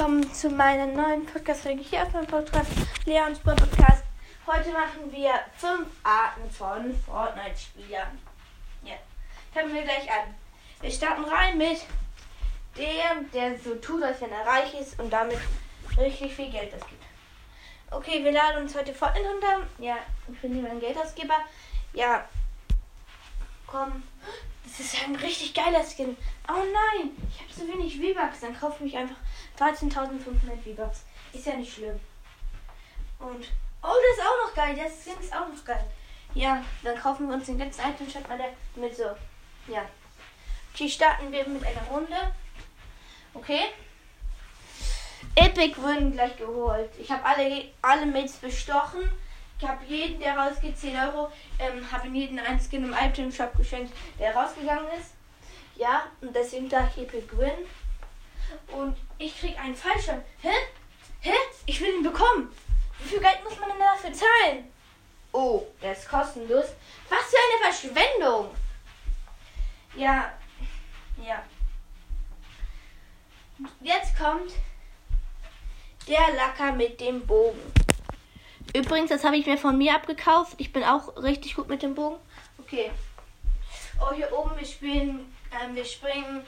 [0.00, 2.70] willkommen zu meiner neuen Podcast-Folge hier auf meinem Podcast
[3.04, 4.02] Leons Podcast.
[4.46, 8.18] Heute machen wir fünf Arten von Fortnite-Spielern.
[8.82, 8.94] Ja,
[9.52, 10.34] fangen wir gleich an.
[10.80, 11.84] Wir starten rein mit
[12.78, 15.38] dem, der so tut, als wenn er reich ist und damit
[15.98, 17.04] richtig viel Geld ausgibt.
[17.90, 19.66] Okay, wir laden uns heute Fortnite runter.
[19.80, 19.98] Ja,
[20.32, 21.40] ich bin lieber ein Geldausgeber.
[21.92, 22.26] Ja,
[23.66, 24.02] komm.
[24.80, 26.16] Das ist ja ein richtig geiler Skin.
[26.48, 28.40] Oh nein, ich habe so wenig V-Bucks.
[28.40, 29.16] Dann kaufe ich einfach
[29.58, 29.94] 13.500
[30.64, 31.04] V-Bucks.
[31.34, 32.00] Ist ja nicht schlimm.
[33.18, 33.44] Und,
[33.82, 34.74] oh, das ist auch noch geil.
[34.74, 35.84] Der Skin ist auch noch geil.
[36.32, 38.38] Ja, dann kaufen wir uns den letzten Item Shop mal
[38.74, 39.04] mit so.
[39.70, 39.84] Ja.
[40.72, 42.16] Okay, starten wir mit einer Runde.
[43.34, 43.64] Okay.
[45.34, 46.90] Epic wurden gleich geholt.
[46.98, 49.02] Ich habe alle, alle Mates bestochen.
[49.60, 51.30] Ich habe jeden, der rausgeht, 10 Euro.
[51.58, 55.12] Ähm, habe jeden Skin im Item Shop geschenkt, der rausgegangen ist.
[55.76, 57.66] Ja, und deswegen da ich Epic Win.
[58.68, 60.22] Und ich krieg einen Fallschirm.
[60.40, 60.48] Hä?
[61.20, 61.34] Hä?
[61.66, 62.50] Ich will ihn bekommen.
[63.00, 64.72] Wie viel Geld muss man denn dafür zahlen?
[65.32, 66.66] Oh, der ist kostenlos.
[67.10, 68.54] Was für eine Verschwendung.
[69.94, 70.32] Ja,
[71.22, 71.44] ja.
[73.82, 74.52] Jetzt kommt
[76.08, 77.60] der Lacker mit dem Bogen.
[78.74, 80.54] Übrigens, das habe ich mir von mir abgekauft.
[80.58, 82.16] Ich bin auch richtig gut mit dem Bogen.
[82.58, 82.90] Okay.
[84.00, 86.42] Oh, hier oben, wir spielen, ähm, wir springen,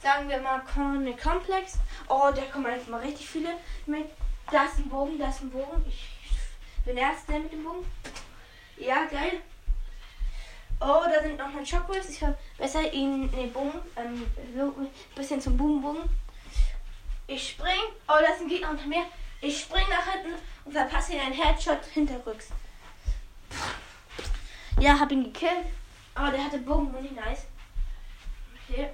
[0.00, 1.78] sagen wir mal, Corne Komplex.
[2.08, 3.50] Oh, da kommen einfach mal richtig viele
[3.86, 4.06] mit.
[4.50, 5.84] Da ist ein Bogen, da ist ein Bogen.
[5.88, 7.86] Ich bin der Erste mit dem Bogen.
[8.76, 9.40] Ja, geil.
[10.80, 12.10] Oh, da sind noch mal Shockwaves.
[12.10, 16.02] Ich habe besser ihn in den Bogen, ähm, ein bisschen zum Boombogen.
[17.28, 17.80] Ich spring.
[18.08, 19.04] Oh, da ist ein Gegner unter mir.
[19.44, 22.50] Ich spring nach hinten und verpasse ihn einen Headshot hinterrücks.
[24.78, 25.66] Ja, hab ihn gekillt.
[26.14, 27.46] Aber der hatte Bogen und nicht nice.
[28.68, 28.88] Okay.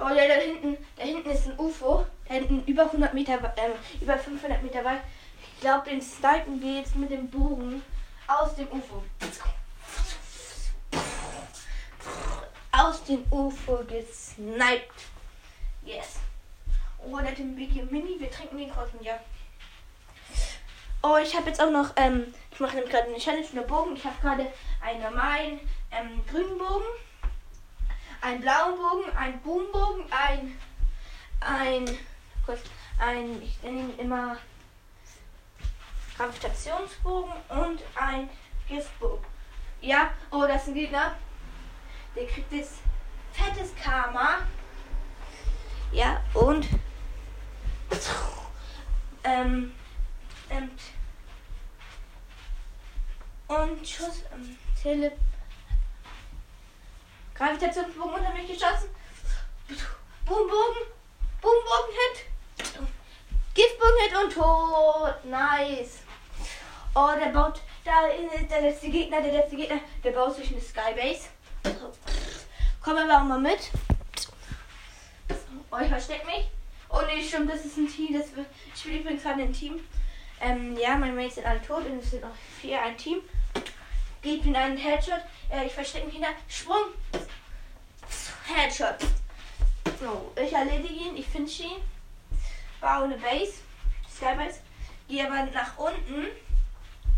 [0.00, 2.04] Oh ja, da hinten, da hinten ist ein UFO.
[2.26, 5.02] Da hinten über 100 Meter, ähm, über 500 Meter weit.
[5.54, 7.82] Ich glaube, den snipen wir jetzt mit dem Bogen
[8.26, 9.04] aus dem UFO.
[12.72, 15.04] Aus dem UFO gesniped.
[15.84, 16.16] Yes.
[17.06, 18.18] Oh, der den Biggie Mini.
[18.18, 19.18] Wir trinken den Kosten, ja.
[21.02, 23.94] Oh, ich habe jetzt auch noch, ähm, ich mache nämlich gerade eine Challenge für Bogen.
[23.94, 24.46] Ich habe gerade
[24.80, 25.60] einen normalen
[25.90, 26.84] ähm, grünen Bogen,
[28.22, 30.58] einen blauen Bogen, einen Boombogen, ein,
[31.40, 31.98] ein,
[32.46, 32.60] kurz,
[32.98, 34.38] ein, ich nenne ihn immer
[36.16, 38.30] Gravitationsbogen und ein
[38.66, 39.26] Giftbogen.
[39.82, 41.14] Ja, oh, das ist ein Gegner.
[42.16, 42.78] Der kriegt jetzt
[43.32, 44.38] fettes Karma.
[45.92, 46.66] Ja, und
[49.24, 49.74] ähm,
[50.50, 50.70] ähm,
[53.48, 55.12] und Schuss, ähm, Tele.
[57.34, 58.90] Gravitationsbogen unter mich geschossen.
[60.24, 60.82] Boombogen.
[61.40, 62.26] Boombogen Hit.
[63.54, 65.24] Giftbogen Hit und tot.
[65.24, 65.98] Nice.
[66.94, 67.60] Oh, der baut.
[67.84, 69.80] Da ist der letzte Gegner, der letzte Gegner.
[70.02, 71.28] Der baut sich eine Skybase.
[72.80, 73.70] Kommen wir auch mal mit.
[75.70, 76.53] Oh, ich versteck mich.
[76.94, 78.16] Oh nee, stimmt, das ist ein Team.
[78.16, 79.80] Das wird, ich spiele übrigens gerade ein Team.
[80.40, 83.18] Ähm, ja, meine Mates sind alle tot und es sind noch vier ein Team.
[84.22, 85.20] Gebt mir einen Headshot.
[85.50, 86.30] Äh, ich verstecke mich hinter.
[86.48, 86.94] Sprung.
[88.46, 88.96] Headshot.
[90.00, 91.16] So, ich erledige ihn.
[91.16, 91.82] Ich finde ihn.
[92.80, 93.54] Baue eine Base.
[94.08, 94.60] Skybase.
[95.08, 96.26] Gehe aber nach unten.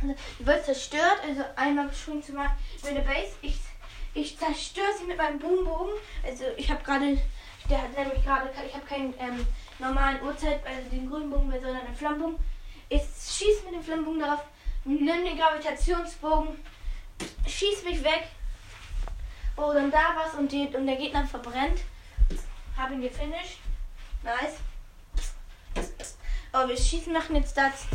[0.00, 1.20] Also, die wird zerstört.
[1.22, 2.56] Also einmal gesprungen zu machen.
[2.82, 3.34] Meine Base.
[3.42, 3.58] Ich,
[4.14, 5.92] ich zerstöre sie mit meinem Boombogen.
[6.24, 7.18] Also ich habe gerade.
[7.68, 8.50] Der hat nämlich gerade.
[8.66, 9.46] Ich habe keinen ähm,
[9.78, 12.38] normalen Uhrzeit, also den grünen Bogen sondern einen Flammenbogen.
[12.88, 14.44] Ich schieße mit dem Flammenbogen darauf.
[14.84, 16.56] Nimm den Gravitationsbogen
[17.46, 18.28] schieß mich weg.
[19.56, 21.80] Oh, dann da was und, die, und der Gegner verbrennt.
[22.76, 23.58] Hab ihn gefinisht.
[24.22, 24.56] Nice.
[26.52, 27.86] Oh, wir schießen, machen jetzt das.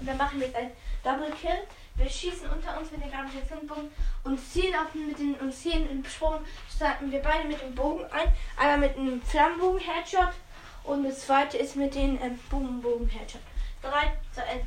[0.00, 0.70] Wir machen jetzt ein
[1.04, 1.66] Double Kill.
[1.96, 3.90] Wir schießen unter uns mit dem Gravitationsbogen
[4.24, 6.38] und ziehen auf mit den und ziehen im Sprung
[6.74, 8.32] starten wir beide mit dem Bogen ein.
[8.56, 10.32] Einmal mit einem Flammenbogen Headshot
[10.90, 13.40] und das zweite ist mit dem ähm, Bogenbogen Headshot.
[13.82, 14.66] 3, 2, 1.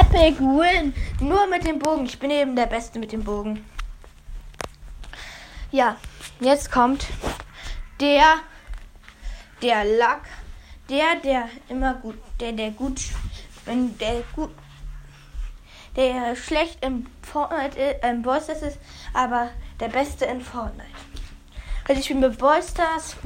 [0.00, 0.94] Epic Win.
[1.20, 2.06] Nur mit dem Bogen.
[2.06, 3.68] Ich bin eben der Beste mit dem Bogen.
[5.72, 5.96] Ja,
[6.40, 7.06] jetzt kommt
[8.00, 8.36] der,
[9.60, 10.22] der Lack,
[10.88, 13.00] der, der immer gut, der, der gut,
[13.64, 14.50] wenn der gut,
[15.96, 18.78] der schlecht im Fortnite, äh, im Ballstars ist,
[19.12, 19.50] aber
[19.80, 20.86] der Beste in Fortnite.
[21.88, 23.16] Also ich bin bei Ballstars.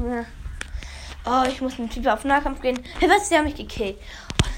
[1.24, 2.78] Oh, ich muss mit Typ auf Nahkampf gehen.
[2.98, 3.28] Hey, was?
[3.28, 3.98] Der hat mich gekillt.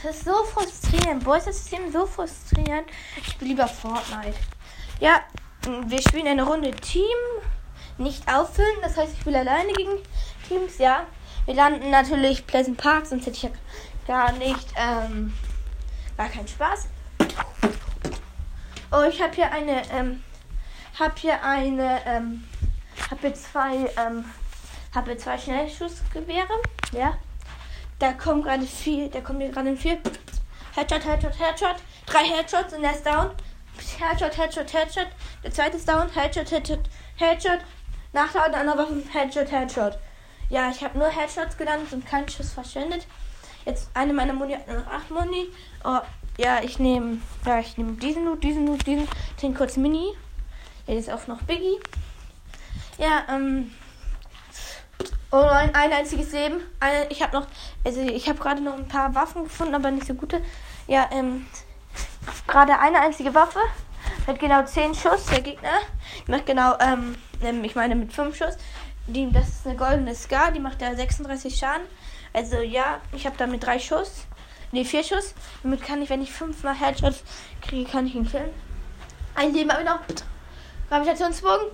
[0.02, 1.22] Das ist so frustrierend.
[1.24, 2.88] Boah, ist System so frustrierend.
[3.16, 4.36] Ich spiele lieber Fortnite.
[5.00, 5.20] Ja,
[5.86, 7.02] wir spielen eine Runde Team.
[7.98, 8.76] nicht auffüllen.
[8.82, 9.92] Das heißt, ich spiele alleine gegen
[10.48, 11.06] Teams, ja.
[11.44, 13.50] Wir landen natürlich Pleasant Park, sonst hätte ich ja
[14.06, 15.32] gar nicht, ähm,
[16.16, 16.88] gar keinen Spaß.
[18.92, 20.22] Oh, ich habe hier eine, ähm,
[20.98, 22.44] habe hier eine, ähm,
[23.12, 24.24] habe zwei, ähm,
[24.94, 26.62] habe zwei Schnellschussgewehre,
[26.92, 27.14] ja.
[27.98, 29.98] Da kommt gerade viel, da kommt gerade viel.
[30.74, 31.76] Headshot, Headshot, Headshot.
[32.06, 33.30] Drei Headshots und er ist down.
[33.98, 35.06] Headshot, Headshot, Headshot.
[35.44, 36.08] Der zweite ist down.
[36.12, 36.80] Headshot, Headshot,
[37.16, 37.60] Headshot.
[38.12, 39.02] Nachladen einer Waffe.
[39.12, 39.98] Headshot, Headshot.
[40.48, 43.06] Ja, ich habe nur Headshots gelandet und keinen Schuss verschwendet.
[43.64, 45.48] Jetzt eine meiner Muni hat nur noch 8 Muni.
[45.84, 46.00] Oh,
[46.38, 49.06] ja, ich nehme ja, ich nehme diesen Loot, diesen Loot, diesen.
[49.40, 50.14] Den kurz Mini.
[50.86, 51.78] Jetzt auch noch Biggie.
[52.98, 53.72] Ja, ähm.
[55.30, 56.60] Oh nein, ein einziges Leben.
[56.78, 57.46] Eine, ich habe noch,
[57.84, 60.42] also ich habe gerade noch ein paar Waffen gefunden, aber nicht so gute.
[60.86, 61.46] Ja, ähm,
[62.46, 63.60] gerade eine einzige Waffe.
[64.26, 65.26] Mit genau 10 Schuss.
[65.26, 65.70] Der Gegner
[66.26, 67.16] macht genau, ähm,
[67.64, 68.56] ich meine mit 5 Schuss.
[69.06, 71.86] Die, das ist eine goldene Scar, die macht ja 36 Schaden.
[72.32, 74.26] Also ja, ich habe damit 3 Schuss.
[74.70, 75.34] Ne, 4 Schuss.
[75.62, 77.22] Damit kann ich, wenn ich 5 mal Headshots
[77.62, 78.50] kriege, kann ich ihn killen.
[79.34, 80.00] Ein Leben habe ich noch.
[80.88, 81.68] Gravitationsbogen.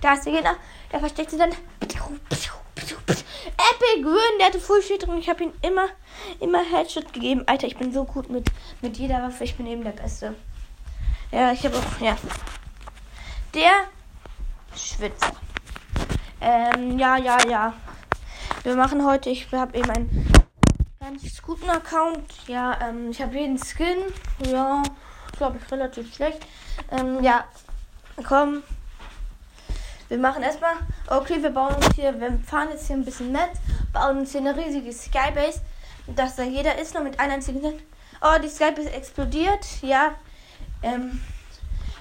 [0.00, 0.56] Da ist der Gegner.
[0.92, 1.50] Der versteckt sich dann.
[3.90, 5.18] Epic Win, der hatte Full Shield drin.
[5.18, 5.86] Ich habe ihm immer,
[6.40, 7.44] immer Headshot gegeben.
[7.46, 8.50] Alter, ich bin so gut mit,
[8.80, 9.44] mit jeder Waffe.
[9.44, 10.34] Ich bin eben der Beste.
[11.30, 12.16] Ja, ich habe auch, ja.
[13.54, 13.88] Der
[14.76, 15.32] Schwitzer.
[16.40, 17.74] Ähm, ja, ja, ja.
[18.62, 20.32] Wir machen heute, ich habe eben einen
[20.98, 22.24] ganz guten Account.
[22.46, 23.98] Ja, ähm, ich habe jeden Skin.
[24.46, 24.82] Ja,
[25.36, 26.46] glaube ich, relativ schlecht.
[26.90, 27.44] Ähm, ja,
[28.26, 28.62] komm,
[30.10, 30.74] wir machen erstmal,
[31.06, 33.52] okay, wir bauen uns hier, wir fahren jetzt hier ein bisschen nett,
[33.92, 35.60] bauen uns hier eine riesige Skybase,
[36.08, 37.80] dass da jeder ist, noch mit einem einzigen.
[38.20, 40.16] Oh, die Skybase explodiert, ja.
[40.82, 41.20] Ähm,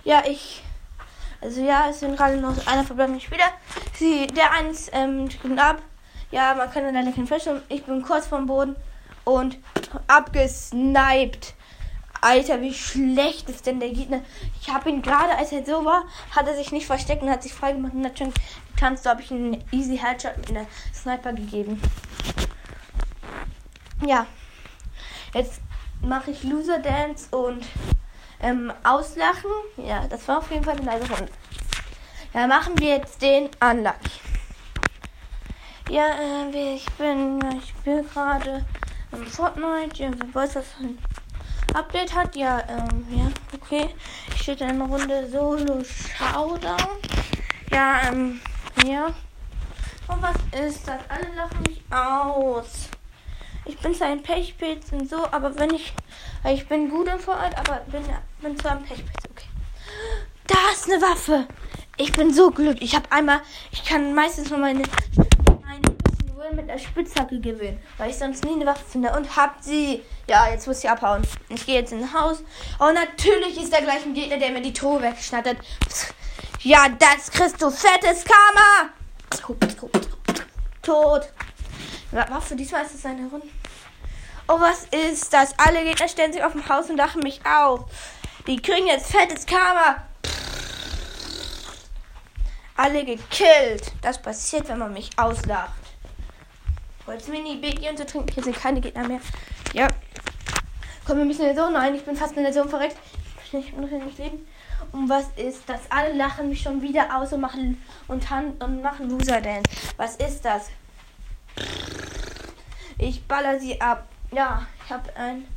[0.03, 0.63] ja, ich.
[1.39, 3.45] Also ja, es sind gerade noch einer verbleibende Spieler.
[3.93, 5.77] Sie, der eins ähm, ab.
[6.31, 7.61] Ja, man kann leider keinen Feststellen.
[7.69, 8.75] Ich bin kurz vom Boden
[9.23, 9.57] und
[10.07, 11.53] abgesniped.
[12.21, 14.21] Alter, wie schlecht ist denn der Gegner?
[14.61, 17.43] Ich habe ihn gerade, als er so war, hat er sich nicht versteckt und hat
[17.43, 18.33] sich freigemacht und hat schon
[18.73, 19.05] getanzt.
[19.05, 21.81] Habe ich einen easy Headshot mit einer Sniper gegeben.
[24.05, 24.25] Ja.
[25.33, 25.61] Jetzt
[26.01, 27.65] mache ich Loser Dance und
[28.41, 29.51] ähm, Auslachen.
[29.77, 31.31] Ja, das war auf jeden Fall eine leise Runde.
[32.33, 34.09] Ja, machen wir jetzt den Unlucky.
[35.89, 36.05] Ja,
[36.53, 38.65] äh, ich bin, ich spiele gerade
[39.11, 40.03] im Fortnite.
[40.03, 40.65] Ja, wie weiß das?
[41.73, 42.35] Update hat.
[42.35, 43.89] Ja, ähm, ja, okay.
[44.33, 46.97] Ich stehe in Runde Solo Showdown.
[47.71, 48.41] Ja, ähm,
[48.85, 49.07] ja.
[50.07, 50.99] Und was ist das?
[51.07, 52.89] Alle lachen mich aus.
[53.65, 55.93] Ich bin zwar ein Pechpilz und so, aber wenn ich.
[56.45, 58.03] Ich bin gut im Fortnite, aber bin,
[58.41, 59.47] bin zwar ein Pechpilz, okay.
[60.47, 61.47] Da ist eine Waffe.
[61.97, 62.91] Ich bin so glücklich.
[62.91, 63.41] Ich habe einmal.
[63.71, 64.83] Ich kann meistens nur meine
[66.49, 69.11] Duell mit der Spitzhacke gewinnen, weil ich sonst nie eine Waffe finde.
[69.11, 70.03] Und habt sie.
[70.27, 71.21] Ja, jetzt muss ich abhauen.
[71.49, 72.39] Ich gehe jetzt ins Haus.
[72.79, 75.57] Und natürlich ist der gleiche Gegner, der mir die Truhe wegschnattert.
[76.61, 78.89] Ja, das kriegst du fettes Karma.
[80.81, 81.31] Tot.
[82.11, 83.47] Waffe, diesmal ist es eine Runde.
[84.47, 85.53] Oh, was ist das?
[85.59, 87.85] Alle Gegner stellen sich auf dem Haus und lachen mich auf.
[88.47, 90.03] Die kriegen jetzt fettes Karma.
[92.75, 93.91] Alle gekillt.
[94.01, 95.88] Das passiert, wenn man mich auslacht.
[97.09, 98.31] Holzmini, Biggie und so trinken.
[98.33, 99.19] Hier sind keine Gegner mehr.
[99.73, 99.87] Ja.
[101.05, 101.73] Komm, wir müssen in der Zone.
[101.73, 102.97] Nein, ich bin fast in der Zone verreckt.
[103.51, 104.47] Ich muss nicht leben.
[104.91, 105.81] Und was ist das?
[105.89, 108.23] Alle lachen mich schon wieder aus und machen und,
[108.59, 109.63] und machen Loser denn.
[109.97, 110.69] Was ist das?
[112.99, 114.07] Ich baller sie ab.
[114.31, 115.47] Ja, ich habe ein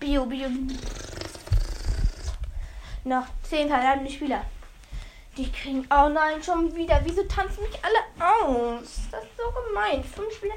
[0.00, 0.48] Bio, Bio.
[3.04, 4.44] Noch 10 verbleibende Spieler.
[5.36, 5.86] Die kriegen.
[5.90, 7.00] Oh nein, schon wieder.
[7.04, 9.08] Wieso tanzen mich alle aus?
[9.10, 10.02] Das ist so gemein.
[10.04, 10.54] Fünf Spieler.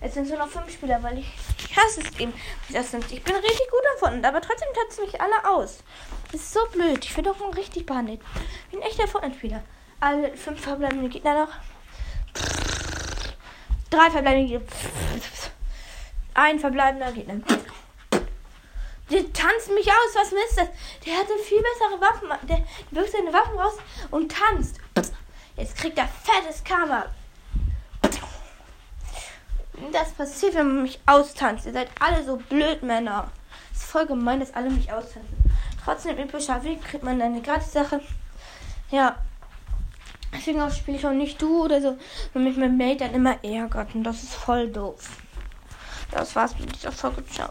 [0.00, 1.26] Es sind nur noch fünf Spieler, weil ich,
[1.58, 2.32] ich hasse es eben.
[2.68, 5.78] Ich bin richtig gut davon, aber trotzdem tanzen mich alle aus.
[6.30, 7.04] Das ist so blöd.
[7.04, 8.20] Ich will doch mal richtig behandelt.
[8.66, 9.62] Ich bin echt der Fortnite-Spieler.
[10.00, 11.52] Alle fünf verbleibende Gegner noch.
[13.90, 14.66] Drei verbleibende Gegner.
[16.34, 17.40] Ein verbleibender Gegner.
[19.08, 20.14] Die tanzen mich aus.
[20.14, 20.68] Was ist das?
[21.06, 22.28] Der hatte viel bessere Waffen.
[22.46, 23.78] Der wirft seine Waffen raus
[24.10, 24.78] und tanzt.
[25.56, 27.06] Jetzt kriegt er fettes Karma
[29.92, 31.66] das passiert, wenn man mich austanzt.
[31.66, 33.30] Ihr seid alle so blöd, Männer.
[33.72, 35.36] Es ist voll gemein, dass alle mich austanzen.
[35.84, 38.00] Trotzdem, epischer Weg kriegt man eine Gratis-Sache.
[38.90, 39.16] Ja.
[40.32, 41.96] Deswegen auch spiele ich auch nicht du oder so,
[42.32, 43.94] wenn mich mein Mate dann immer ärgert.
[43.94, 45.08] Und das ist voll doof.
[46.10, 47.24] Das war's mit dieser Folge.
[47.26, 47.50] Ciao.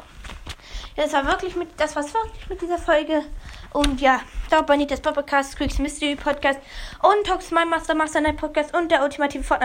[0.96, 3.24] Ja, das war wirklich mit, das war's wirklich mit dieser Folge.
[3.74, 6.60] Und ja, da abonniert das Podcast, Squeaks Mystery Podcast
[7.02, 9.64] und Talks My Master Master Night Podcast und der ultimative Fortnite